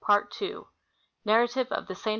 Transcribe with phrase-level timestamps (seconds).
[0.03, 0.65] PART 11.
[1.27, 2.09] NARRATIVE OF THE ST.